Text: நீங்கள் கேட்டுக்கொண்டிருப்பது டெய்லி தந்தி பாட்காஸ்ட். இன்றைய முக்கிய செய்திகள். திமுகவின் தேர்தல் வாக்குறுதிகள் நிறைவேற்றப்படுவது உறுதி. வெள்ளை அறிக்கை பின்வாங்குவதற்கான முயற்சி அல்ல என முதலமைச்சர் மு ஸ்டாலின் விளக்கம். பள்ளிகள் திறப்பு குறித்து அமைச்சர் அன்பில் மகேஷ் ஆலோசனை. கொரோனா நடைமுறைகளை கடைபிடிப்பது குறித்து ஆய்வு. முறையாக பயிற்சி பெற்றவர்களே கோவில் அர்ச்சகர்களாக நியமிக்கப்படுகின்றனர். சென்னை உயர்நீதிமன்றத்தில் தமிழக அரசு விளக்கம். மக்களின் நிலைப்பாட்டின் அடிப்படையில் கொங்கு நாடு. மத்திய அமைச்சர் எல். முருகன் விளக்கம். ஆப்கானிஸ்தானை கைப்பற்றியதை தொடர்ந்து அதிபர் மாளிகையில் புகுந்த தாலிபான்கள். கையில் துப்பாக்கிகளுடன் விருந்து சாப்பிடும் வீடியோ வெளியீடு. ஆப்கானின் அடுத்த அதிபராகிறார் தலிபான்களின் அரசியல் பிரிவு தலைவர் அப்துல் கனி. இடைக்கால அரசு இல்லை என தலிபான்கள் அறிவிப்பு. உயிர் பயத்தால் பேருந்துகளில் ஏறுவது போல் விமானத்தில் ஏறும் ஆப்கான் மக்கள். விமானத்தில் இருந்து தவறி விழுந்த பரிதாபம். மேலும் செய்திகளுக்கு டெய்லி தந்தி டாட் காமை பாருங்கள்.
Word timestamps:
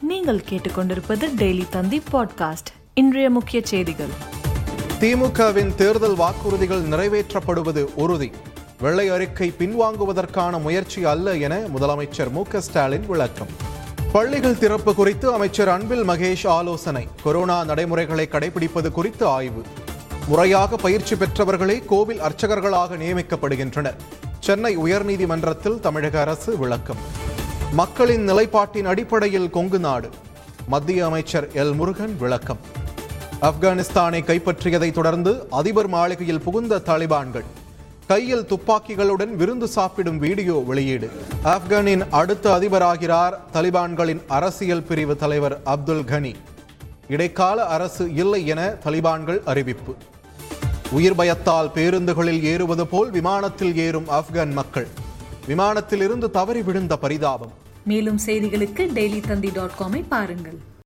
நீங்கள் 0.00 0.44
கேட்டுக்கொண்டிருப்பது 0.48 1.28
டெய்லி 1.36 1.68
தந்தி 1.68 2.02
பாட்காஸ்ட். 2.12 2.70
இன்றைய 2.94 3.30
முக்கிய 3.30 3.62
செய்திகள். 3.64 4.08
திமுகவின் 5.00 5.74
தேர்தல் 5.74 6.16
வாக்குறுதிகள் 6.16 6.82
நிறைவேற்றப்படுவது 6.82 7.86
உறுதி. 7.94 8.32
வெள்ளை 8.80 9.08
அறிக்கை 9.08 9.52
பின்வாங்குவதற்கான 9.58 10.60
முயற்சி 10.60 11.04
அல்ல 11.04 11.36
என 11.36 11.58
முதலமைச்சர் 11.58 12.30
மு 12.30 12.42
ஸ்டாலின் 12.58 13.06
விளக்கம். 13.06 13.46
பள்ளிகள் 14.12 14.58
திறப்பு 14.58 14.94
குறித்து 14.94 15.32
அமைச்சர் 15.32 15.68
அன்பில் 15.68 16.08
மகேஷ் 16.08 16.46
ஆலோசனை. 16.46 17.08
கொரோனா 17.22 17.64
நடைமுறைகளை 17.64 18.28
கடைபிடிப்பது 18.30 18.90
குறித்து 18.90 19.26
ஆய்வு. 19.26 19.62
முறையாக 20.28 20.76
பயிற்சி 20.76 21.16
பெற்றவர்களே 21.16 21.84
கோவில் 21.86 22.20
அர்ச்சகர்களாக 22.20 22.96
நியமிக்கப்படுகின்றனர். 22.96 23.96
சென்னை 24.40 24.78
உயர்நீதிமன்றத்தில் 24.78 25.80
தமிழக 25.80 26.20
அரசு 26.20 26.58
விளக்கம். 26.58 27.28
மக்களின் 27.72 28.30
நிலைப்பாட்டின் 28.30 28.84
அடிப்படையில் 28.84 29.50
கொங்கு 29.50 29.78
நாடு. 29.78 30.08
மத்திய 30.68 31.04
அமைச்சர் 31.04 31.52
எல். 31.52 31.74
முருகன் 31.74 32.16
விளக்கம். 32.18 32.58
ஆப்கானிஸ்தானை 33.42 34.24
கைப்பற்றியதை 34.24 34.92
தொடர்ந்து 34.92 35.46
அதிபர் 35.50 35.88
மாளிகையில் 35.88 36.40
புகுந்த 36.40 36.78
தாலிபான்கள். 36.78 37.44
கையில் 38.06 38.46
துப்பாக்கிகளுடன் 38.46 39.28
விருந்து 39.28 39.68
சாப்பிடும் 39.68 40.18
வீடியோ 40.18 40.62
வெளியீடு. 40.66 41.10
ஆப்கானின் 41.44 42.06
அடுத்த 42.10 42.58
அதிபராகிறார் 42.58 43.32
தலிபான்களின் 43.52 44.20
அரசியல் 44.28 44.82
பிரிவு 44.82 45.16
தலைவர் 45.16 45.60
அப்துல் 45.64 46.04
கனி. 46.04 46.34
இடைக்கால 47.08 47.64
அரசு 47.64 48.14
இல்லை 48.14 48.46
என 48.46 48.74
தலிபான்கள் 48.84 49.44
அறிவிப்பு. 49.44 49.94
உயிர் 50.90 51.14
பயத்தால் 51.14 51.70
பேருந்துகளில் 51.74 52.42
ஏறுவது 52.42 52.86
போல் 52.86 53.10
விமானத்தில் 53.10 53.76
ஏறும் 53.76 54.06
ஆப்கான் 54.08 54.52
மக்கள். 54.52 54.99
விமானத்தில் 55.46 56.00
இருந்து 56.00 56.30
தவறி 56.30 56.62
விழுந்த 56.62 56.96
பரிதாபம். 56.96 57.52
மேலும் 57.84 58.18
செய்திகளுக்கு 58.26 58.82
டெய்லி 58.96 59.20
தந்தி 59.28 59.50
டாட் 59.54 59.76
காமை 59.80 60.04
பாருங்கள். 60.08 60.58